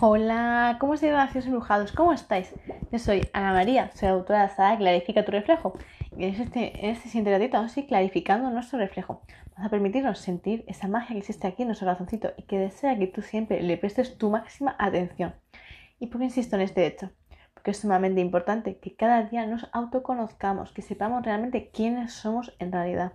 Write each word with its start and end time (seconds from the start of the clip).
Hola, 0.00 0.76
¿cómo 0.78 0.94
estáis, 0.94 1.12
gracios 1.12 1.46
embrujados? 1.46 1.90
¿Cómo 1.90 2.12
estáis? 2.12 2.54
Yo 2.92 3.00
soy 3.00 3.28
Ana 3.32 3.52
María, 3.52 3.90
soy 3.96 4.10
autora 4.10 4.42
de 4.42 4.50
Sada 4.50 4.78
Clarifica 4.78 5.24
tu 5.24 5.32
reflejo. 5.32 5.76
Y 6.16 6.24
en 6.24 6.40
este, 6.40 6.84
en 6.84 6.90
este 6.90 7.08
siguiente 7.08 7.32
ratito 7.32 7.56
vamos 7.56 7.76
a 7.76 7.80
ir 7.80 7.88
clarificando 7.88 8.48
nuestro 8.50 8.78
reflejo. 8.78 9.22
Vamos 9.56 9.66
a 9.66 9.70
permitirnos 9.70 10.20
sentir 10.20 10.64
esa 10.68 10.86
magia 10.86 11.14
que 11.14 11.18
existe 11.18 11.48
aquí 11.48 11.62
en 11.62 11.68
nuestro 11.68 11.86
corazoncito 11.86 12.30
y 12.36 12.44
que 12.44 12.60
desea 12.60 12.96
que 12.96 13.08
tú 13.08 13.22
siempre 13.22 13.60
le 13.60 13.76
prestes 13.76 14.16
tu 14.18 14.30
máxima 14.30 14.76
atención. 14.78 15.34
¿Y 15.98 16.06
por 16.06 16.20
qué 16.20 16.26
insisto 16.26 16.54
en 16.54 16.62
este 16.62 16.86
hecho? 16.86 17.10
Porque 17.52 17.72
es 17.72 17.78
sumamente 17.78 18.20
importante 18.20 18.78
que 18.78 18.94
cada 18.94 19.24
día 19.24 19.46
nos 19.46 19.68
autoconozcamos, 19.72 20.70
que 20.70 20.82
sepamos 20.82 21.24
realmente 21.24 21.70
quiénes 21.72 22.12
somos 22.12 22.54
en 22.60 22.70
realidad. 22.70 23.14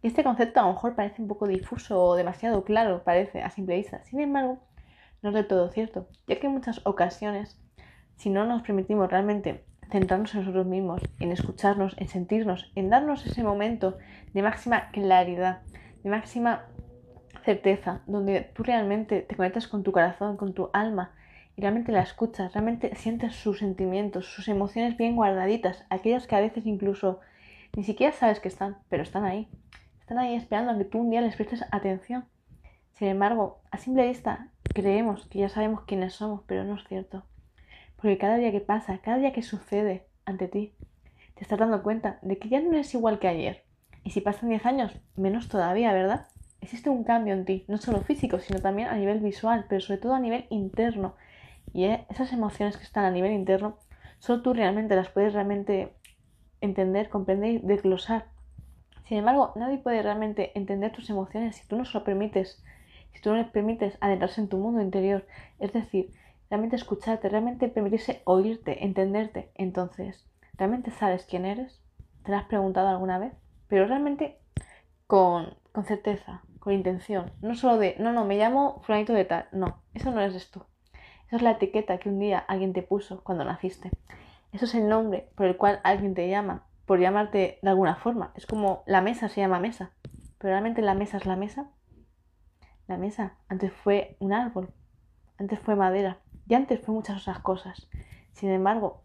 Y 0.00 0.06
este 0.06 0.24
concepto 0.24 0.60
a 0.60 0.62
lo 0.62 0.72
mejor 0.72 0.94
parece 0.96 1.20
un 1.20 1.28
poco 1.28 1.46
difuso 1.46 2.02
o 2.02 2.16
demasiado 2.16 2.64
claro, 2.64 3.04
parece 3.04 3.42
a 3.42 3.50
simple 3.50 3.76
vista. 3.76 4.02
Sin 4.04 4.20
embargo, 4.20 4.65
no 5.26 5.30
es 5.30 5.34
del 5.34 5.48
todo 5.48 5.68
cierto, 5.70 6.06
ya 6.28 6.38
que 6.38 6.46
en 6.46 6.52
muchas 6.52 6.80
ocasiones, 6.86 7.60
si 8.14 8.30
no 8.30 8.46
nos 8.46 8.62
permitimos 8.62 9.10
realmente 9.10 9.64
centrarnos 9.90 10.32
en 10.34 10.40
nosotros 10.40 10.66
mismos, 10.66 11.02
en 11.18 11.32
escucharnos, 11.32 11.96
en 11.98 12.06
sentirnos, 12.06 12.70
en 12.76 12.90
darnos 12.90 13.26
ese 13.26 13.42
momento 13.42 13.98
de 14.32 14.42
máxima 14.42 14.88
claridad, 14.90 15.62
de 16.04 16.10
máxima 16.10 16.66
certeza, 17.44 18.02
donde 18.06 18.52
tú 18.54 18.62
realmente 18.62 19.22
te 19.22 19.34
conectas 19.34 19.66
con 19.66 19.82
tu 19.82 19.90
corazón, 19.90 20.36
con 20.36 20.54
tu 20.54 20.70
alma, 20.72 21.12
y 21.56 21.60
realmente 21.60 21.90
la 21.90 22.02
escuchas, 22.02 22.52
realmente 22.52 22.94
sientes 22.94 23.34
sus 23.34 23.58
sentimientos, 23.58 24.26
sus 24.26 24.46
emociones 24.46 24.96
bien 24.96 25.16
guardaditas, 25.16 25.86
aquellas 25.90 26.28
que 26.28 26.36
a 26.36 26.40
veces 26.40 26.66
incluso 26.66 27.18
ni 27.76 27.82
siquiera 27.82 28.12
sabes 28.12 28.38
que 28.38 28.48
están, 28.48 28.78
pero 28.88 29.02
están 29.02 29.24
ahí. 29.24 29.48
Están 29.98 30.18
ahí 30.18 30.36
esperando 30.36 30.70
a 30.70 30.78
que 30.78 30.84
tú 30.84 31.00
un 31.00 31.10
día 31.10 31.20
les 31.20 31.34
prestes 31.34 31.64
atención. 31.72 32.26
Sin 32.92 33.08
embargo, 33.08 33.60
a 33.72 33.78
simple 33.78 34.06
vista 34.06 34.50
creemos 34.76 35.24
que 35.28 35.38
ya 35.38 35.48
sabemos 35.48 35.84
quiénes 35.86 36.12
somos, 36.12 36.42
pero 36.46 36.62
no 36.62 36.74
es 36.74 36.86
cierto. 36.86 37.24
Porque 37.96 38.18
cada 38.18 38.36
día 38.36 38.52
que 38.52 38.60
pasa, 38.60 38.98
cada 38.98 39.16
día 39.16 39.32
que 39.32 39.42
sucede 39.42 40.06
ante 40.26 40.48
ti, 40.48 40.74
te 41.34 41.44
estás 41.44 41.58
dando 41.58 41.82
cuenta 41.82 42.18
de 42.20 42.36
que 42.36 42.50
ya 42.50 42.60
no 42.60 42.72
eres 42.72 42.92
igual 42.92 43.18
que 43.18 43.26
ayer. 43.26 43.64
Y 44.04 44.10
si 44.10 44.20
pasan 44.20 44.50
10 44.50 44.66
años, 44.66 44.92
menos 45.16 45.48
todavía, 45.48 45.94
¿verdad? 45.94 46.26
Existe 46.60 46.90
un 46.90 47.04
cambio 47.04 47.32
en 47.32 47.46
ti, 47.46 47.64
no 47.68 47.78
solo 47.78 48.02
físico, 48.02 48.38
sino 48.38 48.60
también 48.60 48.88
a 48.88 48.96
nivel 48.96 49.20
visual, 49.20 49.64
pero 49.66 49.80
sobre 49.80 49.98
todo 49.98 50.12
a 50.12 50.20
nivel 50.20 50.44
interno. 50.50 51.14
Y 51.72 51.86
esas 52.10 52.34
emociones 52.34 52.76
que 52.76 52.84
están 52.84 53.06
a 53.06 53.10
nivel 53.10 53.32
interno, 53.32 53.78
solo 54.18 54.42
tú 54.42 54.52
realmente 54.52 54.94
las 54.94 55.08
puedes 55.08 55.32
realmente 55.32 55.94
entender, 56.60 57.08
comprender 57.08 57.50
y 57.52 57.58
desglosar. 57.60 58.26
Sin 59.04 59.16
embargo, 59.16 59.54
nadie 59.56 59.78
puede 59.78 60.02
realmente 60.02 60.52
entender 60.54 60.92
tus 60.92 61.08
emociones 61.08 61.56
si 61.56 61.66
tú 61.66 61.76
no 61.76 61.86
se 61.86 61.96
lo 61.96 62.04
permites 62.04 62.62
si 63.16 63.22
tú 63.22 63.30
no 63.30 63.36
les 63.36 63.48
permites 63.48 63.96
adentrarse 64.00 64.42
en 64.42 64.48
tu 64.48 64.58
mundo 64.58 64.82
interior, 64.82 65.26
es 65.58 65.72
decir, 65.72 66.10
realmente 66.50 66.76
escucharte, 66.76 67.28
realmente 67.28 67.68
permitirse 67.68 68.20
oírte, 68.24 68.84
entenderte, 68.84 69.50
entonces, 69.54 70.28
¿realmente 70.54 70.90
sabes 70.90 71.24
quién 71.24 71.46
eres? 71.46 71.82
¿Te 72.24 72.30
lo 72.30 72.36
has 72.36 72.44
preguntado 72.44 72.88
alguna 72.88 73.18
vez? 73.18 73.32
Pero 73.68 73.86
realmente 73.86 74.38
con, 75.06 75.54
con 75.72 75.84
certeza, 75.84 76.42
con 76.58 76.74
intención, 76.74 77.32
no 77.40 77.54
solo 77.54 77.78
de, 77.78 77.96
no, 77.98 78.12
no, 78.12 78.24
me 78.26 78.36
llamo 78.36 78.82
fulanito 78.82 79.14
de 79.14 79.24
tal, 79.24 79.48
no, 79.50 79.82
eso 79.94 80.10
no 80.10 80.20
eres 80.20 80.50
tú. 80.50 80.62
Eso 81.26 81.36
es 81.36 81.42
la 81.42 81.52
etiqueta 81.52 81.98
que 81.98 82.10
un 82.10 82.18
día 82.18 82.38
alguien 82.38 82.72
te 82.72 82.82
puso 82.82 83.24
cuando 83.24 83.44
naciste. 83.44 83.90
Eso 84.52 84.66
es 84.66 84.74
el 84.74 84.88
nombre 84.88 85.30
por 85.34 85.46
el 85.46 85.56
cual 85.56 85.80
alguien 85.84 86.14
te 86.14 86.28
llama, 86.28 86.66
por 86.84 87.00
llamarte 87.00 87.58
de 87.62 87.68
alguna 87.68 87.96
forma. 87.96 88.32
Es 88.36 88.46
como 88.46 88.82
la 88.86 89.00
mesa 89.00 89.28
se 89.28 89.40
llama 89.40 89.58
mesa, 89.58 89.90
pero 90.38 90.52
realmente 90.52 90.82
la 90.82 90.94
mesa 90.94 91.16
es 91.16 91.26
la 91.26 91.36
mesa. 91.36 91.70
La 92.88 92.96
mesa 92.96 93.34
antes 93.48 93.72
fue 93.72 94.16
un 94.20 94.32
árbol, 94.32 94.68
antes 95.38 95.58
fue 95.58 95.74
madera 95.74 96.20
y 96.48 96.54
antes 96.54 96.80
fue 96.80 96.94
muchas 96.94 97.20
otras 97.20 97.40
cosas. 97.40 97.88
Sin 98.32 98.48
embargo, 98.50 99.02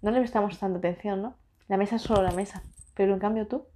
no 0.00 0.10
le 0.10 0.20
prestamos 0.20 0.58
tanta 0.58 0.78
atención, 0.78 1.20
¿no? 1.20 1.34
La 1.68 1.76
mesa 1.76 1.96
es 1.96 2.02
solo 2.02 2.22
la 2.22 2.30
mesa, 2.30 2.62
pero 2.94 3.12
en 3.12 3.18
cambio 3.18 3.46
tú, 3.46 3.66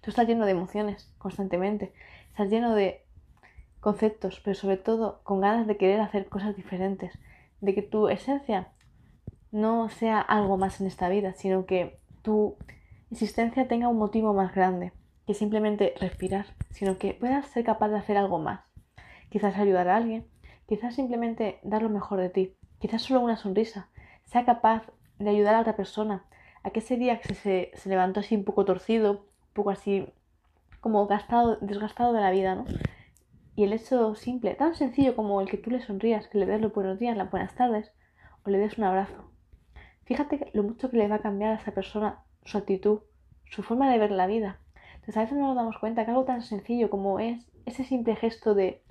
tú 0.00 0.10
estás 0.10 0.28
lleno 0.28 0.46
de 0.46 0.52
emociones 0.52 1.12
constantemente, 1.18 1.92
estás 2.28 2.50
lleno 2.50 2.76
de 2.76 3.04
conceptos, 3.80 4.40
pero 4.44 4.54
sobre 4.54 4.76
todo 4.76 5.22
con 5.24 5.40
ganas 5.40 5.66
de 5.66 5.76
querer 5.76 6.00
hacer 6.00 6.28
cosas 6.28 6.54
diferentes, 6.54 7.18
de 7.60 7.74
que 7.74 7.82
tu 7.82 8.08
esencia 8.08 8.68
no 9.50 9.88
sea 9.88 10.20
algo 10.20 10.56
más 10.56 10.80
en 10.80 10.86
esta 10.86 11.08
vida, 11.08 11.32
sino 11.34 11.66
que 11.66 11.98
tu 12.22 12.56
existencia 13.10 13.66
tenga 13.66 13.88
un 13.88 13.98
motivo 13.98 14.34
más 14.34 14.54
grande 14.54 14.92
que 15.26 15.34
simplemente 15.34 15.94
respirar, 16.00 16.46
sino 16.70 16.96
que 16.96 17.14
puedas 17.14 17.46
ser 17.48 17.64
capaz 17.64 17.88
de 17.88 17.98
hacer 17.98 18.16
algo 18.16 18.38
más 18.38 18.67
quizás 19.30 19.56
ayudar 19.56 19.88
a 19.88 19.96
alguien, 19.96 20.26
quizás 20.66 20.94
simplemente 20.94 21.58
dar 21.62 21.82
lo 21.82 21.88
mejor 21.88 22.20
de 22.20 22.30
ti, 22.30 22.54
quizás 22.78 23.02
solo 23.02 23.20
una 23.20 23.36
sonrisa, 23.36 23.88
sea 24.24 24.44
capaz 24.44 24.84
de 25.18 25.30
ayudar 25.30 25.54
a 25.54 25.60
otra 25.60 25.76
persona, 25.76 26.24
a 26.62 26.70
que 26.70 26.80
ese 26.80 26.96
día 26.96 27.20
que 27.20 27.34
se, 27.34 27.70
se 27.74 27.88
levantó 27.88 28.20
así 28.20 28.36
un 28.36 28.44
poco 28.44 28.64
torcido, 28.64 29.12
un 29.12 29.54
poco 29.54 29.70
así 29.70 30.06
como 30.80 31.06
gastado, 31.06 31.56
desgastado 31.60 32.12
de 32.12 32.20
la 32.20 32.30
vida, 32.30 32.54
¿no? 32.54 32.64
Y 33.56 33.64
el 33.64 33.72
hecho 33.72 34.14
simple, 34.14 34.54
tan 34.54 34.74
sencillo 34.74 35.16
como 35.16 35.40
el 35.40 35.50
que 35.50 35.56
tú 35.56 35.70
le 35.70 35.80
sonrías, 35.80 36.28
que 36.28 36.38
le 36.38 36.46
des 36.46 36.60
los 36.60 36.72
buenos 36.72 36.98
días, 36.98 37.16
las 37.16 37.30
buenas 37.30 37.54
tardes, 37.54 37.92
o 38.44 38.50
le 38.50 38.58
des 38.58 38.78
un 38.78 38.84
abrazo. 38.84 39.32
Fíjate 40.04 40.50
lo 40.54 40.62
mucho 40.62 40.90
que 40.90 40.96
le 40.96 41.08
va 41.08 41.16
a 41.16 41.20
cambiar 41.20 41.52
a 41.52 41.60
esa 41.60 41.72
persona 41.72 42.22
su 42.44 42.56
actitud, 42.56 43.00
su 43.50 43.62
forma 43.62 43.90
de 43.90 43.98
ver 43.98 44.12
la 44.12 44.26
vida. 44.26 44.60
Entonces 44.94 45.16
a 45.16 45.20
veces 45.22 45.36
no 45.38 45.48
nos 45.48 45.56
damos 45.56 45.78
cuenta 45.78 46.04
que 46.04 46.12
algo 46.12 46.24
tan 46.24 46.42
sencillo 46.42 46.88
como 46.88 47.18
es 47.18 47.50
ese 47.66 47.84
simple 47.84 48.14
gesto 48.16 48.54
de 48.54 48.82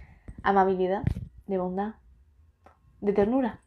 amabilidad, 0.48 1.04
de 1.46 1.58
bondad, 1.58 1.96
de 3.02 3.12
ternura. 3.12 3.60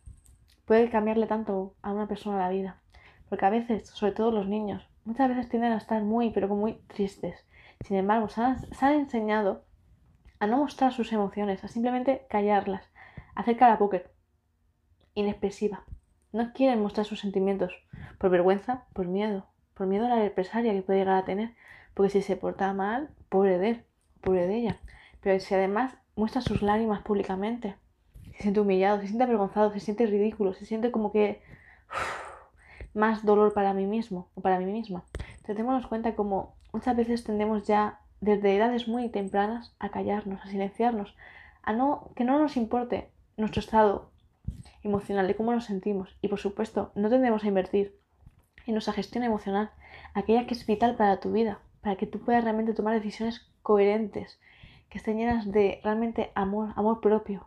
Puede 0.64 0.88
cambiarle 0.88 1.26
tanto 1.26 1.74
a 1.82 1.92
una 1.92 2.08
persona 2.08 2.38
la 2.38 2.48
vida. 2.48 2.80
Porque 3.28 3.44
a 3.44 3.50
veces, 3.50 3.86
sobre 3.91 4.12
todo 4.12 4.30
los 4.30 4.48
niños, 4.48 4.88
muchas 5.04 5.28
veces 5.28 5.50
tienden 5.50 5.72
a 5.72 5.76
estar 5.76 6.02
muy, 6.02 6.30
pero 6.30 6.48
muy 6.48 6.80
tristes. 6.86 7.46
Sin 7.84 7.98
embargo, 7.98 8.30
se 8.30 8.41
han, 8.41 8.94
enseñado 8.94 9.66
a 10.38 10.46
no 10.46 10.56
mostrar 10.56 10.94
sus 10.94 11.12
emociones, 11.12 11.62
a 11.64 11.68
simplemente 11.68 12.26
callarlas, 12.30 12.91
a 13.34 13.42
hacer 13.42 13.58
cara 13.58 13.78
póker, 13.78 14.10
inexpresiva. 15.12 15.84
No 16.32 16.50
quieren 16.54 16.80
mostrar 16.80 17.04
sus 17.04 17.20
sentimientos 17.20 17.74
por 18.16 18.30
vergüenza, 18.30 18.86
por 18.94 19.06
miedo, 19.06 19.50
por 19.74 19.86
miedo 19.86 20.06
a 20.06 20.08
la 20.08 20.22
represalia 20.22 20.72
que 20.72 20.80
puede 20.80 21.00
llegar 21.00 21.16
a 21.16 21.26
tener, 21.26 21.54
porque 21.92 22.08
si 22.08 22.22
se 22.22 22.36
porta 22.36 22.72
mal, 22.72 23.10
pobre 23.28 23.58
de 23.58 23.68
él, 23.68 23.84
pobre 24.22 24.47
de 24.47 24.56
ella. 24.56 24.80
Pero 25.20 25.38
si 25.41 25.54
además 25.54 25.99
muestra 26.20 26.42
sus 26.42 26.60
lágrimas 26.60 27.00
públicamente. 27.00 27.76
Se 28.36 28.42
siente 28.42 28.60
humillado, 28.60 29.00
se 29.00 29.06
siente 29.06 29.25
avergonzado, 29.25 29.72
se 29.72 29.81
siente 29.81 30.06
ridículo, 30.06 30.53
se 30.53 30.66
siente 30.66 30.91
como 30.91 31.12
que 31.12 31.42
más 32.94 33.25
dolor 33.25 33.54
para 33.54 33.72
mí 33.72 33.86
mismo 33.86 34.28
o 34.34 34.42
para 34.42 34.59
mí 34.59 34.66
misma. 34.66 35.03
Entonces 35.38 35.86
cuenta 35.86 36.14
como 36.14 36.54
muchas 36.72 36.94
veces 36.94 37.25
tendemos 37.25 37.66
ya 37.66 38.00
desde 38.20 38.54
edades 38.54 38.86
muy 38.86 39.09
tempranas 39.09 39.75
a 39.78 39.88
callarnos, 39.88 40.44
a 40.44 40.48
silenciarnos, 40.48 41.16
a 41.62 41.72
no 41.72 42.10
que 42.14 42.25
no 42.25 42.38
nos 42.38 42.56
importe 42.59 43.10
nuestro 43.38 43.60
estado 43.60 44.10
emocional, 44.82 45.26
de 45.26 45.36
cómo 45.36 45.53
nos 45.53 45.64
sentimos. 45.64 46.19
Y 46.20 46.28
por 46.28 46.38
supuesto, 46.38 46.92
no 46.94 47.09
tendemos 47.09 47.44
a 47.44 47.48
invertir 47.48 47.98
en 48.66 48.75
nuestra 48.75 48.92
gestión 48.92 49.25
emocional, 49.25 49.70
aquella 50.12 50.47
que 50.47 50.53
es 50.53 50.66
vital 50.66 50.97
para 50.97 51.19
tu 51.19 51.32
vida, 51.32 51.60
para 51.80 51.97
que 51.97 52.06
tú 52.06 52.20
puedas 52.20 52.44
realmente 52.44 52.75
tomar 52.75 52.94
decisiones 52.94 53.50
coherentes 53.62 54.38
que 54.90 54.98
estén 54.98 55.16
llenas 55.16 55.50
de 55.50 55.80
realmente 55.82 56.32
amor, 56.34 56.72
amor 56.76 57.00
propio. 57.00 57.46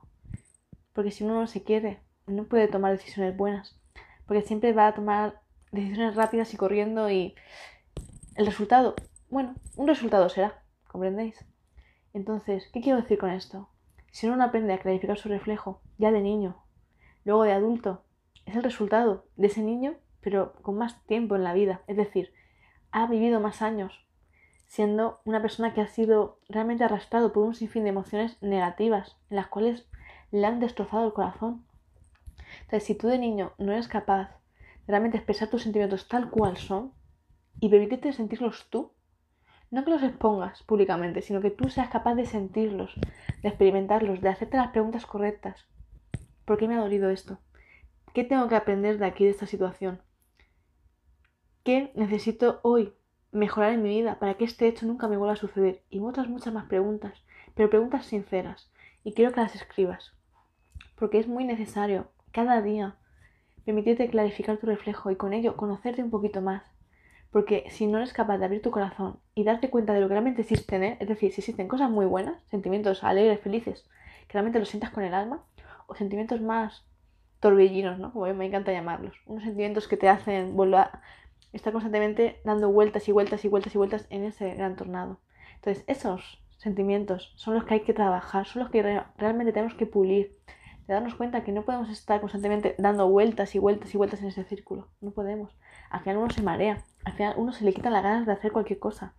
Porque 0.93 1.11
si 1.11 1.23
uno 1.23 1.39
no 1.41 1.47
se 1.47 1.63
quiere, 1.63 1.99
no 2.25 2.45
puede 2.45 2.67
tomar 2.67 2.93
decisiones 2.93 3.35
buenas. 3.35 3.79
Porque 4.25 4.41
siempre 4.41 4.73
va 4.73 4.87
a 4.87 4.95
tomar 4.95 5.41
decisiones 5.71 6.15
rápidas 6.15 6.53
y 6.53 6.57
corriendo 6.57 7.09
y 7.09 7.35
el 8.35 8.45
resultado, 8.45 8.95
bueno, 9.29 9.55
un 9.75 9.87
resultado 9.87 10.29
será, 10.29 10.63
¿comprendéis? 10.87 11.35
Entonces, 12.13 12.69
¿qué 12.71 12.81
quiero 12.81 13.01
decir 13.01 13.17
con 13.17 13.31
esto? 13.31 13.69
Si 14.11 14.27
uno 14.27 14.37
no 14.37 14.43
aprende 14.45 14.73
a 14.73 14.79
clarificar 14.79 15.17
su 15.17 15.29
reflejo 15.29 15.81
ya 15.97 16.11
de 16.11 16.21
niño, 16.21 16.63
luego 17.25 17.43
de 17.43 17.53
adulto, 17.53 18.05
es 18.45 18.55
el 18.55 18.63
resultado 18.63 19.25
de 19.35 19.47
ese 19.47 19.61
niño, 19.61 19.95
pero 20.21 20.53
con 20.61 20.77
más 20.77 21.03
tiempo 21.05 21.35
en 21.35 21.43
la 21.43 21.53
vida. 21.53 21.81
Es 21.87 21.97
decir, 21.97 22.31
ha 22.91 23.07
vivido 23.07 23.39
más 23.39 23.61
años, 23.61 24.05
siendo 24.73 25.21
una 25.23 25.39
persona 25.39 25.75
que 25.75 25.81
ha 25.81 25.87
sido 25.87 26.39
realmente 26.49 26.83
arrastrado 26.83 27.31
por 27.31 27.45
un 27.45 27.53
sinfín 27.53 27.83
de 27.83 27.89
emociones 27.89 28.41
negativas, 28.41 29.17
en 29.29 29.35
las 29.35 29.45
cuales 29.45 29.87
le 30.31 30.47
han 30.47 30.59
destrozado 30.59 31.05
el 31.05 31.13
corazón. 31.13 31.63
Entonces, 32.61 32.83
si 32.83 32.95
tú 32.95 33.07
de 33.07 33.19
niño 33.19 33.53
no 33.59 33.71
eres 33.71 33.87
capaz 33.87 34.31
de 34.87 34.87
realmente 34.87 35.17
expresar 35.17 35.47
tus 35.47 35.61
sentimientos 35.61 36.07
tal 36.07 36.31
cual 36.31 36.57
son 36.57 36.91
y 37.59 37.69
permitirte 37.69 38.13
sentirlos 38.13 38.67
tú, 38.71 38.91
no 39.69 39.85
que 39.85 39.91
los 39.91 40.01
expongas 40.01 40.63
públicamente, 40.63 41.21
sino 41.21 41.39
que 41.39 41.51
tú 41.51 41.69
seas 41.69 41.89
capaz 41.89 42.15
de 42.15 42.25
sentirlos, 42.25 42.95
de 43.43 43.49
experimentarlos, 43.49 44.21
de 44.21 44.29
hacerte 44.29 44.57
las 44.57 44.69
preguntas 44.69 45.05
correctas. 45.05 45.67
¿Por 46.45 46.57
qué 46.57 46.67
me 46.67 46.73
ha 46.73 46.81
dolido 46.81 47.11
esto? 47.11 47.37
¿Qué 48.15 48.23
tengo 48.23 48.47
que 48.47 48.55
aprender 48.55 48.97
de 48.97 49.05
aquí, 49.05 49.23
de 49.23 49.29
esta 49.29 49.45
situación? 49.45 50.01
¿Qué 51.63 51.91
necesito 51.93 52.59
hoy 52.63 52.95
mejorar 53.33 53.73
en 53.73 53.83
mi 53.83 53.89
vida 53.89 54.19
para 54.19 54.35
que 54.35 54.45
este 54.45 54.67
hecho 54.67 54.85
nunca 54.85 55.07
me 55.07 55.17
vuelva 55.17 55.33
a 55.33 55.37
suceder. 55.37 55.81
Y 55.89 55.99
muchas, 55.99 56.29
muchas 56.29 56.53
más 56.53 56.65
preguntas, 56.65 57.23
pero 57.55 57.69
preguntas 57.69 58.05
sinceras. 58.05 58.71
Y 59.03 59.13
quiero 59.13 59.33
que 59.33 59.41
las 59.41 59.55
escribas. 59.55 60.13
porque 60.95 61.19
es 61.19 61.27
muy 61.27 61.43
necesario 61.43 62.07
cada 62.31 62.61
día 62.61 62.95
permitirte 63.65 64.09
clarificar 64.09 64.57
tu 64.57 64.67
reflejo 64.67 65.11
y 65.11 65.15
con 65.15 65.33
ello 65.33 65.57
conocerte 65.57 66.03
un 66.03 66.09
poquito 66.11 66.41
más. 66.41 66.63
Porque 67.31 67.65
si 67.69 67.87
no 67.87 67.97
eres 67.97 68.13
capaz 68.13 68.37
de 68.37 68.45
abrir 68.45 68.61
tu 68.61 68.71
corazón 68.71 69.19
y 69.33 69.43
darte 69.43 69.69
cuenta 69.69 69.93
de 69.93 70.01
lo 70.01 70.07
que 70.07 70.13
realmente 70.13 70.43
existe 70.43 70.75
en 70.75 70.83
él, 70.83 70.97
es 70.99 71.07
decir, 71.07 71.33
si 71.33 71.41
existen 71.41 71.67
cosas 71.67 71.89
muy 71.89 72.05
buenas, 72.05 72.41
sentimientos 72.51 73.03
alegres, 73.03 73.41
felices, 73.41 73.89
que 74.27 74.33
realmente 74.33 74.59
los 74.59 74.69
sientas 74.69 74.91
con 74.91 75.03
el 75.03 75.13
alma, 75.13 75.43
o 75.87 75.95
sentimientos 75.95 76.41
más 76.41 76.85
torbellinos, 77.39 77.99
¿no? 77.99 78.13
Como 78.13 78.31
me 78.33 78.45
encanta 78.45 78.71
llamarlos. 78.71 79.15
Unos 79.25 79.43
sentimientos 79.43 79.87
que 79.87 79.97
te 79.97 80.09
hacen 80.09 80.55
volver 80.55 80.87
a 81.53 81.57
estar 81.57 81.71
constantemente 81.71 82.41
dando 82.43 82.71
vueltas 82.71 83.07
y 83.07 83.11
vueltas 83.11 83.45
y 83.45 83.47
vueltas 83.47 83.73
y 83.75 83.77
vueltas 83.77 84.07
en 84.09 84.23
ese 84.23 84.53
gran 84.55 84.75
tornado. 84.75 85.19
Entonces, 85.55 85.83
esos 85.87 86.43
sentimientos 86.57 87.33
son 87.35 87.53
los 87.53 87.65
que 87.65 87.75
hay 87.75 87.79
que 87.81 87.93
trabajar, 87.93 88.45
son 88.45 88.63
los 88.63 88.71
que 88.71 88.81
realmente 89.17 89.53
tenemos 89.53 89.75
que 89.75 89.85
pulir, 89.85 90.37
de 90.87 90.93
darnos 90.93 91.15
cuenta 91.15 91.43
que 91.43 91.51
no 91.51 91.63
podemos 91.63 91.89
estar 91.89 92.19
constantemente 92.19 92.75
dando 92.77 93.07
vueltas 93.07 93.55
y 93.55 93.59
vueltas 93.59 93.93
y 93.93 93.97
vueltas 93.97 94.21
en 94.21 94.27
ese 94.27 94.43
círculo. 94.43 94.89
No 94.99 95.11
podemos. 95.11 95.55
Al 95.89 96.01
final 96.01 96.17
uno 96.17 96.29
se 96.29 96.41
marea, 96.41 96.83
al 97.05 97.13
final 97.13 97.35
uno 97.37 97.53
se 97.53 97.63
le 97.63 97.73
quita 97.73 97.89
las 97.89 98.03
ganas 98.03 98.25
de 98.25 98.33
hacer 98.33 98.51
cualquier 98.51 98.79
cosa, 98.79 99.13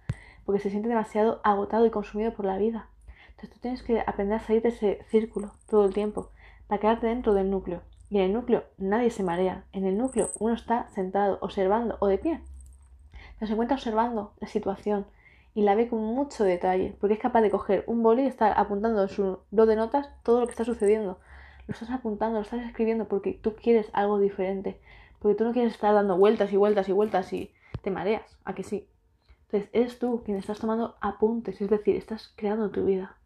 porque 0.45 0.61
se 0.61 0.71
siente 0.71 0.89
demasiado 0.89 1.41
agotado 1.45 1.87
y 1.87 1.91
consumido 1.91 2.35
por 2.35 2.45
la 2.45 2.59
vida. 2.59 2.89
Entonces 3.31 3.51
tú 3.51 3.61
tienes 3.61 3.83
que 3.83 4.01
aprender 4.01 4.39
a 4.39 4.41
salir 4.41 4.63
de 4.63 4.69
ese 4.71 5.05
círculo 5.09 5.53
todo 5.69 5.85
el 5.87 5.95
tiempo, 5.95 6.31
para 6.67 6.81
quedarte 6.81 7.07
dentro 7.07 7.35
del 7.35 7.51
núcleo. 7.51 7.83
Y 8.15 8.19
en 8.19 8.27
el 8.27 8.33
núcleo 8.33 8.63
nadie 8.79 9.11
se 9.11 9.25
marea. 9.25 9.65
En 9.73 9.85
el 9.85 9.99
núcleo 9.99 10.31
uno 10.39 10.55
está 10.55 10.87
sentado, 10.91 11.37
observando 11.41 11.97
o 11.99 12.07
de 12.07 12.17
pie. 12.17 12.41
Pero 13.11 13.49
se 13.49 13.55
encuentra 13.55 13.77
observando 13.77 14.35
la 14.39 14.47
situación 14.47 15.05
y 15.53 15.63
la 15.63 15.75
ve 15.75 15.89
con 15.89 15.99
mucho 15.99 16.45
detalle, 16.45 16.97
porque 17.01 17.15
es 17.15 17.21
capaz 17.21 17.41
de 17.41 17.51
coger 17.51 17.83
un 17.89 18.05
boli 18.05 18.23
y 18.23 18.27
estar 18.27 18.57
apuntando 18.57 19.03
en 19.03 19.09
su 19.09 19.41
blog 19.51 19.67
de 19.67 19.75
notas 19.75 20.11
todo 20.23 20.39
lo 20.39 20.47
que 20.47 20.53
está 20.53 20.65
sucediendo. 20.65 21.19
Lo 21.67 21.73
estás 21.73 21.91
apuntando, 21.91 22.39
lo 22.39 22.43
estás 22.43 22.65
escribiendo 22.65 23.09
porque 23.09 23.33
tú 23.33 23.57
quieres 23.57 23.91
algo 23.93 24.21
diferente. 24.21 24.81
Porque 25.19 25.37
tú 25.37 25.43
no 25.43 25.53
quieres 25.53 25.73
estar 25.73 25.93
dando 25.93 26.17
vueltas 26.17 26.53
y 26.53 26.57
vueltas 26.57 26.89
y 26.89 26.93
vueltas 26.93 27.33
y 27.33 27.51
te 27.83 27.91
mareas, 27.91 28.39
a 28.45 28.55
que 28.55 28.63
sí. 28.63 28.89
Entonces, 29.47 29.71
eres 29.73 29.99
tú 29.99 30.23
quien 30.25 30.37
estás 30.37 30.61
tomando 30.61 30.95
apuntes, 31.01 31.61
es 31.61 31.69
decir, 31.69 31.97
estás 31.97 32.33
creando 32.37 32.71
tu 32.71 32.85
vida. 32.85 33.17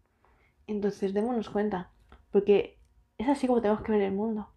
Entonces, 0.67 1.12
démonos 1.12 1.50
cuenta, 1.50 1.90
porque 2.32 2.79
es 3.19 3.29
así 3.29 3.46
como 3.46 3.61
tenemos 3.61 3.82
que 3.82 3.93
ver 3.93 4.00
el 4.00 4.12
mundo, 4.12 4.49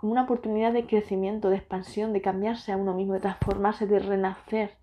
como 0.00 0.12
una 0.12 0.22
oportunidad 0.22 0.72
de 0.72 0.86
crecimiento, 0.86 1.50
de 1.50 1.56
expansión, 1.56 2.14
de 2.14 2.22
cambiarse 2.22 2.72
a 2.72 2.78
uno 2.78 2.94
mismo, 2.94 3.12
de 3.12 3.20
transformarse, 3.20 3.86
de 3.86 3.98
renacer, 3.98 4.78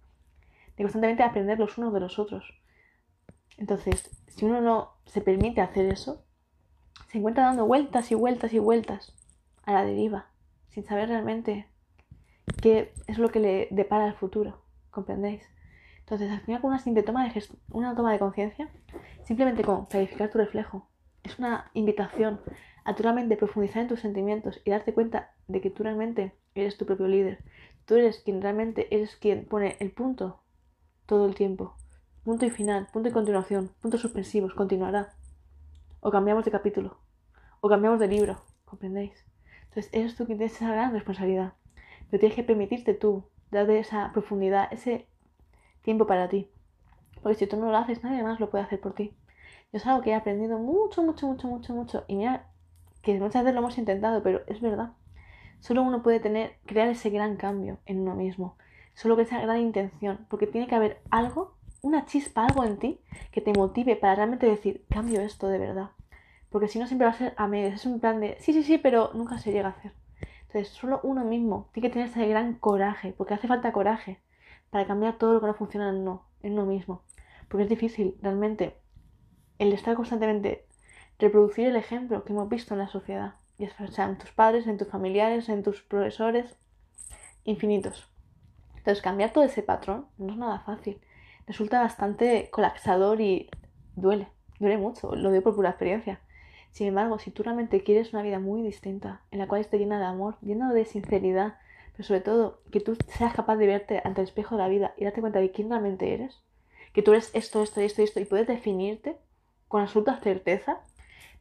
de 0.78 0.84
constantemente 0.84 1.24
aprender 1.24 1.58
los 1.58 1.76
unos 1.80 1.92
de 1.92 2.00
los 2.00 2.20
otros. 2.20 2.54
Entonces, 3.58 4.12
si 4.28 4.46
uno 4.46 4.62
no 4.62 4.94
se 5.08 5.22
permite 5.22 5.62
hacer 5.62 5.92
eso, 5.92 6.24
se 7.08 7.18
encuentra 7.18 7.46
dando 7.46 7.66
vueltas 7.66 8.12
y 8.12 8.16
vueltas 8.16 8.54
y 8.54 8.60
vueltas 8.60 9.16
a 9.64 9.74
la 9.74 9.84
deriva, 9.84 10.28
sin 10.70 10.84
saber 10.84 11.10
realmente 11.10 11.68
qué 12.62 12.94
es 13.08 13.18
lo 13.18 13.30
que 13.30 13.40
le 13.40 13.70
depara 13.72 14.06
el 14.06 14.14
futuro, 14.14 14.62
¿comprendéis? 14.92 15.42
Entonces, 16.02 16.30
al 16.30 16.42
final 16.42 16.62
con 16.62 16.70
una 16.70 16.80
simple 16.80 17.02
toma 17.02 17.28
de, 17.28 17.44
una 17.72 17.96
toma 17.96 18.12
de 18.12 18.20
conciencia, 18.20 18.70
simplemente 19.24 19.64
con 19.64 19.88
clarificar 19.88 20.30
tu 20.30 20.38
reflejo, 20.38 20.88
es 21.24 21.40
una 21.40 21.72
invitación 21.74 22.40
a 22.88 22.96
tu 22.96 23.04
realmente 23.04 23.36
profundizar 23.36 23.82
en 23.82 23.90
tus 23.90 24.00
sentimientos 24.00 24.62
y 24.64 24.72
darte 24.72 24.94
cuenta 24.94 25.34
de 25.50 25.60
que 25.60 25.70
tú 25.70 25.84
realmente 25.84 26.32
eres 26.56 26.78
tu 26.78 26.86
propio 26.86 27.10
líder. 27.10 27.44
Tú 27.84 27.96
eres 27.96 28.20
quien 28.20 28.42
realmente 28.42 28.88
eres 28.96 29.18
quien 29.18 29.46
pone 29.46 29.76
el 29.82 29.92
punto 29.92 30.40
todo 31.06 31.26
el 31.26 31.36
tiempo. 31.36 31.76
Punto 32.24 32.46
y 32.46 32.50
final, 32.50 32.88
punto 32.94 33.10
y 33.10 33.12
continuación, 33.12 33.72
puntos 33.82 34.00
suspensivos, 34.00 34.54
continuará. 34.54 35.10
O 36.00 36.12
cambiamos 36.12 36.46
de 36.46 36.52
capítulo, 36.52 36.98
o 37.60 37.68
cambiamos 37.68 38.00
de 38.00 38.08
libro, 38.08 38.42
¿comprendéis? 38.64 39.12
Entonces 39.64 39.90
eres 39.94 40.16
tú 40.16 40.26
quien 40.26 40.38
tienes 40.38 40.56
esa 40.56 40.72
gran 40.72 40.94
responsabilidad. 40.94 41.56
Pero 42.10 42.22
tienes 42.22 42.38
que 42.38 42.44
permitirte 42.44 42.94
tú, 42.94 43.26
darte 43.52 43.80
esa 43.80 44.14
profundidad, 44.14 44.72
ese 44.72 45.10
tiempo 45.82 46.08
para 46.08 46.30
ti. 46.30 46.50
Porque 47.22 47.38
si 47.38 47.48
tú 47.48 47.58
no 47.58 47.70
lo 47.70 47.76
haces, 47.76 48.02
nadie 48.02 48.24
más 48.24 48.40
lo 48.40 48.50
puede 48.50 48.64
hacer 48.64 48.80
por 48.80 48.94
ti. 48.94 49.14
Yo 49.74 49.78
es 49.78 49.86
algo 49.86 50.02
que 50.02 50.12
he 50.12 50.16
aprendido 50.16 50.58
mucho, 50.58 51.04
mucho, 51.04 51.28
mucho, 51.28 51.50
mucho, 51.50 51.74
mucho. 51.74 52.06
Y 52.08 52.16
mira, 52.16 52.48
muchas 53.14 53.44
veces 53.44 53.54
lo 53.54 53.60
hemos 53.60 53.78
intentado, 53.78 54.22
pero 54.24 54.42
es 54.48 54.62
verdad. 54.62 54.94
Solo 55.60 55.84
uno 55.84 56.04
puede 56.04 56.20
tener, 56.20 56.58
crear 56.66 56.88
ese 56.88 57.10
gran 57.10 57.36
cambio 57.36 57.80
en 57.86 58.00
uno 58.02 58.16
mismo. 58.16 58.58
Solo 58.94 59.16
con 59.16 59.26
esa 59.26 59.42
gran 59.42 59.60
intención. 59.60 60.26
Porque 60.30 60.48
tiene 60.48 60.68
que 60.68 60.76
haber 60.76 61.02
algo, 61.10 61.58
una 61.82 62.06
chispa, 62.06 62.46
algo 62.46 62.64
en 62.64 62.78
ti 62.78 63.00
que 63.32 63.42
te 63.42 63.54
motive 63.54 63.96
para 63.96 64.16
realmente 64.16 64.46
decir, 64.46 64.86
cambio 64.90 65.22
esto 65.22 65.48
de 65.48 65.60
verdad. 65.60 65.92
Porque 66.50 66.68
si 66.68 66.80
no, 66.80 66.88
siempre 66.88 67.08
va 67.08 67.14
a 67.14 67.18
ser 67.18 67.34
a 67.38 67.48
medias. 67.48 67.74
Es 67.74 67.86
un 67.86 68.00
plan 68.00 68.20
de, 68.20 68.38
sí, 68.40 68.54
sí, 68.54 68.64
sí, 68.64 68.78
pero 68.78 69.12
nunca 69.14 69.38
se 69.40 69.52
llega 69.52 69.70
a 69.70 69.72
hacer. 69.72 69.94
Entonces, 70.48 70.70
solo 70.70 71.00
uno 71.04 71.26
mismo 71.26 71.70
tiene 71.74 71.90
que 71.90 71.94
tener 71.94 72.10
ese 72.10 72.28
gran 72.28 72.54
coraje. 72.56 73.14
Porque 73.18 73.34
hace 73.34 73.48
falta 73.48 73.72
coraje 73.72 74.20
para 74.70 74.86
cambiar 74.86 75.18
todo 75.18 75.34
lo 75.34 75.42
que 75.42 75.48
no 75.48 75.54
funciona 75.54 75.90
en 75.90 75.98
uno, 75.98 76.28
en 76.42 76.54
uno 76.54 76.66
mismo. 76.66 77.04
Porque 77.50 77.64
es 77.64 77.70
difícil, 77.70 78.16
realmente, 78.22 78.78
el 79.60 79.74
estar 79.74 79.96
constantemente 79.96 80.67
reproducir 81.20 81.68
el 81.68 81.76
ejemplo 81.76 82.24
que 82.24 82.34
hemos 82.34 82.50
visto 82.50 82.74
en 82.74 82.80
la 82.80 82.88
sociedad, 82.88 83.36
ya 83.58 83.70
sea 83.90 84.06
en 84.06 84.18
tus 84.18 84.32
padres, 84.32 84.68
en 84.68 84.78
tus 84.78 84.88
familiares, 84.88 85.50
en 85.50 85.64
tus 85.64 85.82
profesores, 85.82 86.56
infinitos. 87.44 88.08
Entonces 88.76 89.02
cambiar 89.02 89.34
todo 89.34 89.44
ese 89.44 89.64
patrón 89.64 90.08
no 90.18 90.34
es 90.34 90.38
nada 90.38 90.60
fácil. 90.60 91.00
Resulta 91.46 91.82
bastante 91.82 92.50
colapsador 92.52 93.22
y 93.22 93.50
duele, 93.96 94.28
duele 94.60 94.78
mucho, 94.78 95.16
lo 95.16 95.32
digo 95.32 95.44
por 95.44 95.56
pura 95.56 95.70
experiencia. 95.70 96.22
Sin 96.72 96.88
embargo, 96.88 97.18
si 97.18 97.32
tú 97.32 97.44
realmente 97.44 97.84
quieres 97.84 98.14
una 98.14 98.22
vida 98.22 98.40
muy 98.40 98.62
distinta, 98.62 99.22
en 99.32 99.40
la 99.40 99.48
cual 99.48 99.62
esté 99.62 99.80
llena 99.80 100.00
de 100.00 100.06
amor, 100.06 100.38
llena 100.42 100.72
de 100.74 100.86
sinceridad, 100.86 101.56
pero 101.94 102.08
sobre 102.08 102.22
todo 102.22 102.62
que 102.72 102.80
tú 102.80 102.96
seas 103.08 103.34
capaz 103.34 103.56
de 103.56 103.66
verte 103.66 104.02
ante 104.04 104.22
el 104.22 104.28
espejo 104.28 104.56
de 104.56 104.62
la 104.62 104.68
vida 104.68 104.94
y 104.98 105.06
darte 105.06 105.22
cuenta 105.22 105.40
de 105.40 105.52
quién 105.52 105.70
realmente 105.70 106.14
eres, 106.14 106.44
que 106.94 107.02
tú 107.02 107.12
eres 107.12 107.32
esto, 107.34 107.64
esto, 107.64 107.82
esto, 107.82 108.04
esto, 108.04 108.20
y 108.20 108.26
puedes 108.26 108.48
definirte 108.48 109.18
con 109.68 109.82
absoluta 109.82 110.20
certeza, 110.20 110.82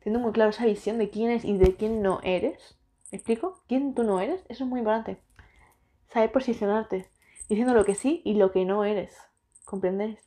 teniendo 0.07 0.23
muy 0.23 0.33
claro 0.33 0.51
esa 0.51 0.67
visión 0.67 0.99
de 0.99 1.11
quién 1.11 1.31
eres 1.31 1.45
y 1.45 1.59
de 1.59 1.75
quién 1.75 2.01
no 2.01 2.21
eres. 2.23 2.79
¿Me 3.11 3.19
explico? 3.19 3.65
¿Quién 3.67 3.93
tú 3.93 4.05
no 4.05 4.21
eres? 4.21 4.41
Eso 4.49 4.63
es 4.63 4.71
muy 4.71 4.79
importante. 4.79 5.21
Saber 6.07 6.31
posicionarte, 6.31 7.11
diciendo 7.49 7.75
lo 7.75 7.85
que 7.85 7.97
sí 7.97 8.23
y 8.25 8.35
lo 8.35 8.53
que 8.53 8.65
no 8.65 8.85
eres. 8.85 9.19
¿Comprendéis? 9.65 10.21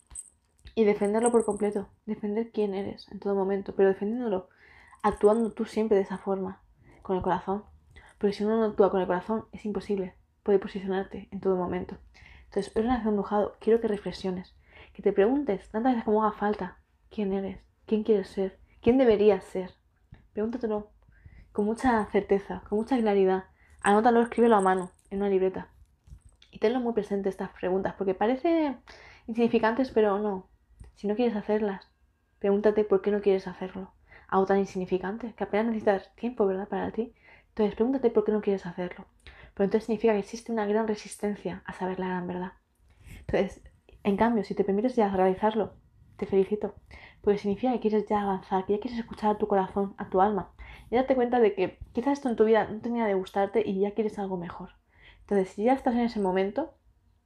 Y 0.76 0.84
defenderlo 0.84 1.32
por 1.32 1.46
completo. 1.46 1.88
Defender 2.06 2.52
quién 2.52 2.74
eres 2.74 3.10
en 3.10 3.22
todo 3.22 3.36
momento, 3.36 3.74
pero 3.74 3.88
defendiéndolo, 3.88 4.50
actuando 5.02 5.54
tú 5.54 5.64
siempre 5.64 5.96
de 5.96 6.04
esa 6.04 6.18
forma, 6.18 6.62
con 7.02 7.16
el 7.16 7.24
corazón. 7.24 7.64
Porque 8.18 8.34
si 8.34 8.44
uno 8.44 8.58
no 8.58 8.66
actúa 8.66 8.92
con 8.92 9.00
el 9.00 9.08
corazón, 9.08 9.46
es 9.54 9.64
imposible 9.64 10.14
poder 10.44 10.60
posicionarte 10.60 11.30
en 11.32 11.40
todo 11.40 11.56
momento. 11.56 11.96
Entonces, 12.48 12.76
hoy 12.76 12.84
en 12.84 13.08
embrujado, 13.08 13.56
quiero 13.62 13.80
que 13.80 13.88
reflexiones, 13.88 14.58
que 14.92 15.02
te 15.02 15.14
preguntes 15.14 15.70
tantas 15.70 15.94
veces 15.94 16.04
como 16.04 16.26
haga 16.26 16.38
falta 16.38 16.80
quién 17.10 17.32
eres, 17.32 17.62
quién 17.86 18.04
quieres 18.04 18.28
ser, 18.28 18.59
quién 18.82 18.98
deberías 18.98 19.44
ser. 19.44 19.72
Pregúntatelo 20.34 20.92
con 21.52 21.66
mucha 21.66 22.06
certeza, 22.12 22.64
con 22.70 22.80
mucha 22.80 22.98
claridad. 22.98 23.46
Anótalo, 23.82 24.22
escríbelo 24.22 24.56
a 24.56 24.62
mano 24.62 24.92
en 25.10 25.20
una 25.20 25.30
libreta. 25.30 25.70
Y 26.52 26.60
tenlo 26.60 26.80
muy 26.80 26.94
presente 26.94 27.30
estas 27.30 27.50
preguntas, 27.52 27.96
porque 27.98 28.14
parece 28.14 28.78
insignificantes, 29.28 29.92
pero 29.92 30.20
no. 30.20 30.50
Si 30.96 31.08
no 31.08 31.16
quieres 31.16 31.36
hacerlas, 31.36 31.88
pregúntate 32.40 32.84
por 32.84 33.02
qué 33.02 33.12
no 33.12 33.22
quieres 33.22 33.48
hacerlo. 33.48 33.94
Algo 34.28 34.46
tan 34.46 34.60
insignificante, 34.60 35.34
que 35.34 35.44
apenas 35.44 35.68
necesitas 35.68 36.14
tiempo, 36.16 36.46
¿verdad? 36.46 36.68
Para 36.68 36.92
ti. 36.92 37.14
Entonces, 37.50 37.76
pregúntate 37.76 38.10
por 38.10 38.26
qué 38.26 38.32
no 38.32 38.42
quieres 38.42 38.66
hacerlo. 38.66 39.06
Pero 39.54 39.66
entonces 39.66 39.86
significa 39.86 40.14
que 40.14 40.20
existe 40.20 40.52
una 40.52 40.66
gran 40.66 40.88
resistencia 40.88 41.64
a 41.66 41.74
saber 41.74 42.00
la 42.00 42.08
gran 42.08 42.28
verdad. 42.28 42.54
Entonces, 43.20 43.62
en 44.04 44.18
cambio, 44.18 44.44
si 44.44 44.56
te 44.56 44.64
permites 44.64 44.96
ya 44.96 45.10
realizarlo, 45.10 45.74
te 46.18 46.26
felicito 46.26 46.76
porque 47.22 47.40
significa 47.40 47.74
que 47.74 47.80
quieres 47.80 48.08
ya 48.08 48.22
avanzar, 48.22 48.66
que 48.66 48.74
ya 48.74 48.80
quieres 48.80 49.00
escuchar 49.00 49.32
a 49.32 49.38
tu 49.38 49.48
corazón, 49.48 49.94
a 49.98 50.10
tu 50.10 50.22
alma, 50.22 50.52
y 50.90 50.96
darte 50.96 51.16
cuenta 51.16 51.40
de 51.40 51.54
que 51.54 51.78
quizás 51.94 52.14
esto 52.14 52.30
en 52.30 52.36
tu 52.36 52.46
vida 52.46 52.66
no 52.66 52.80
tenía 52.80 53.06
de 53.06 53.14
gustarte 53.14 53.64
y 53.66 53.80
ya 53.80 53.92
quieres 53.92 54.18
algo 54.20 54.38
mejor. 54.38 54.70
Entonces, 55.22 55.50
si 55.50 55.64
ya 55.64 55.74
estás 55.74 55.94
en 55.94 56.02
ese 56.02 56.20
momento, 56.20 56.74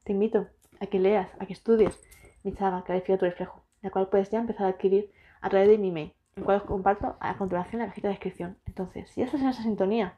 te 0.03 0.11
invito 0.11 0.47
a 0.79 0.87
que 0.87 0.99
leas, 0.99 1.29
a 1.39 1.45
que 1.45 1.53
estudies 1.53 2.01
mi 2.43 2.51
saga 2.51 2.83
Clarifica 2.83 3.17
tu 3.17 3.25
reflejo, 3.25 3.63
la 3.81 3.89
cual 3.89 4.09
puedes 4.09 4.29
ya 4.29 4.39
empezar 4.39 4.65
a 4.65 4.69
adquirir 4.69 5.11
a 5.41 5.49
través 5.49 5.69
de 5.69 5.77
mi 5.77 5.91
mail, 5.91 6.13
el 6.35 6.43
cual 6.43 6.57
os 6.57 6.63
comparto 6.63 7.15
a 7.19 7.37
continuación 7.37 7.81
en 7.81 7.87
la 7.87 7.91
cajita 7.91 8.09
de 8.09 8.13
descripción. 8.15 8.57
Entonces, 8.65 9.09
si 9.11 9.21
ya 9.21 9.25
estás 9.25 9.41
en 9.41 9.47
esa 9.47 9.63
sintonía, 9.63 10.17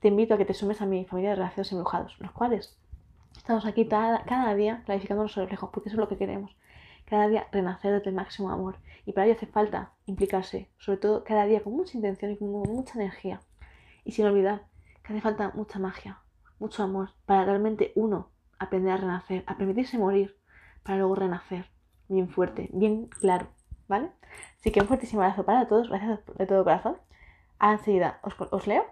te 0.00 0.08
invito 0.08 0.34
a 0.34 0.38
que 0.38 0.44
te 0.44 0.54
sumes 0.54 0.80
a 0.82 0.86
mi 0.86 1.04
familia 1.04 1.30
de 1.30 1.36
relaciones 1.36 1.72
embrujados, 1.72 2.16
los 2.20 2.30
cuales 2.30 2.78
estamos 3.36 3.66
aquí 3.66 3.88
cada, 3.88 4.54
día 4.54 4.82
clarificando 4.84 5.22
nuestro 5.22 5.42
reflejo, 5.42 5.70
porque 5.70 5.88
eso 5.88 5.96
es 5.96 6.00
lo 6.00 6.08
que 6.08 6.16
queremos 6.16 6.54
cada 7.04 7.28
día 7.28 7.46
renacer 7.52 7.92
desde 7.92 8.10
el 8.10 8.16
máximo 8.16 8.50
amor. 8.50 8.78
Y 9.06 9.12
para 9.12 9.26
ello 9.26 9.36
hace 9.36 9.46
falta 9.46 9.92
implicarse, 10.06 10.70
sobre 10.78 10.98
todo 10.98 11.24
cada 11.24 11.44
día 11.46 11.62
con 11.62 11.74
mucha 11.74 11.96
intención 11.96 12.32
y 12.32 12.36
con 12.36 12.48
mucha 12.50 12.98
energía. 12.98 13.40
Y 14.04 14.12
sin 14.12 14.26
olvidar 14.26 14.66
que 15.02 15.12
hace 15.12 15.20
falta 15.20 15.52
mucha 15.54 15.78
magia, 15.78 16.22
mucho 16.58 16.82
amor, 16.82 17.10
para 17.26 17.44
realmente 17.44 17.92
uno 17.94 18.30
aprender 18.58 18.92
a 18.92 18.96
renacer, 18.96 19.44
a 19.46 19.56
permitirse 19.56 19.98
morir, 19.98 20.36
para 20.82 20.98
luego 20.98 21.14
renacer 21.14 21.66
bien 22.08 22.28
fuerte, 22.28 22.68
bien 22.72 23.06
claro, 23.06 23.48
¿vale? 23.88 24.10
Así 24.58 24.70
que 24.70 24.80
un 24.80 24.86
fuertísimo 24.86 25.22
abrazo 25.22 25.44
para 25.44 25.66
todos, 25.68 25.88
gracias 25.88 26.20
de 26.38 26.46
todo 26.46 26.64
corazón. 26.64 26.96
Ahora 27.58 27.78
enseguida 27.78 28.20
os, 28.22 28.34
os 28.38 28.66
leo 28.66 28.84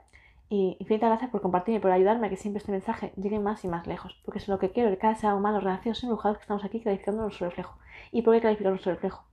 y 0.53 0.77
infinitas 0.81 1.09
gracias 1.09 1.31
por 1.31 1.41
compartirme 1.41 1.81
por 1.81 1.91
ayudarme 1.91 2.27
a 2.27 2.31
que 2.31 2.37
siempre 2.37 2.59
este 2.59 2.73
mensaje 2.73 3.15
llegue 3.17 3.39
más 3.39 3.65
y 3.65 3.69
más 3.69 3.87
lejos. 3.87 4.21
Porque 4.23 4.39
es 4.39 4.49
lo 4.49 4.59
que 4.59 4.71
quiero, 4.71 4.91
que 4.91 4.99
cada 4.99 5.15
ser 5.15 5.33
humano 5.33 5.61
renacido 5.61 5.95
sin 5.95 6.11
embrujados 6.11 6.37
que 6.37 6.43
estamos 6.43 6.63
aquí 6.63 6.79
clarificando 6.79 7.23
nuestro 7.23 7.47
reflejo. 7.47 7.79
¿Y 8.11 8.21
por 8.21 8.35
qué 8.35 8.43
clarificar 8.43 8.71
nuestro 8.71 8.93
reflejo? 8.93 9.25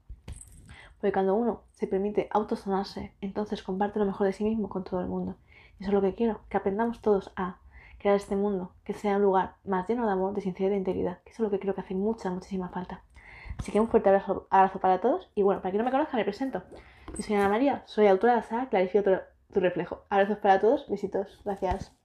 Porque 0.98 1.12
cuando 1.12 1.34
uno 1.34 1.64
se 1.72 1.86
permite 1.86 2.28
autosonarse, 2.30 3.12
entonces 3.20 3.62
comparte 3.62 3.98
lo 3.98 4.06
mejor 4.06 4.28
de 4.28 4.32
sí 4.32 4.44
mismo 4.44 4.70
con 4.70 4.82
todo 4.82 5.02
el 5.02 5.08
mundo. 5.08 5.36
Y 5.78 5.82
eso 5.82 5.90
es 5.90 5.92
lo 5.92 6.00
que 6.00 6.14
quiero, 6.14 6.40
que 6.48 6.56
aprendamos 6.56 7.02
todos 7.02 7.34
a 7.36 7.58
crear 7.98 8.16
este 8.16 8.34
mundo, 8.34 8.72
que 8.84 8.94
sea 8.94 9.16
un 9.16 9.22
lugar 9.22 9.56
más 9.66 9.86
lleno 9.86 10.06
de 10.06 10.12
amor, 10.12 10.32
de 10.32 10.40
sinceridad 10.40 10.70
y 10.70 10.72
de 10.72 10.78
integridad. 10.78 11.18
Que 11.24 11.32
eso 11.32 11.42
es 11.42 11.44
lo 11.44 11.50
que 11.50 11.60
creo 11.60 11.74
que 11.74 11.82
hace 11.82 11.94
mucha, 11.94 12.30
muchísima 12.30 12.70
falta. 12.70 13.02
Así 13.58 13.72
que 13.72 13.78
un 13.78 13.88
fuerte 13.88 14.08
abrazo, 14.08 14.80
para 14.80 15.02
todos. 15.02 15.30
Y 15.34 15.42
bueno, 15.42 15.60
para 15.60 15.70
quien 15.70 15.80
no 15.80 15.84
me 15.84 15.90
conozca, 15.90 16.16
me 16.16 16.24
presento. 16.24 16.62
Yo 17.14 17.22
soy 17.22 17.36
Ana 17.36 17.50
María, 17.50 17.82
soy 17.84 18.06
autora 18.06 18.36
de 18.36 18.40
la 18.40 18.46
saga 18.46 18.70
Clarifico 18.70 19.10
tu 19.52 19.60
reflejo. 19.60 20.04
Abrazos 20.10 20.38
para 20.38 20.60
todos, 20.60 20.88
besitos, 20.88 21.40
gracias. 21.44 21.99